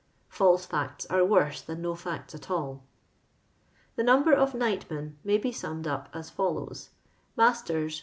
[0.39, 2.81] I'also farts are worse than no facts at all.
[3.97, 6.89] Tho number of night men may be summed up as follows:—
[7.37, 7.99] Masters